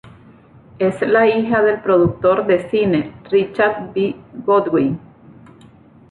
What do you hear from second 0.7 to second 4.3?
Es la hija del productor de cine, "Richard B.